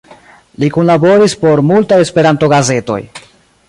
[0.63, 3.01] Li kunlaboris por multaj Esperanto-gazetoj.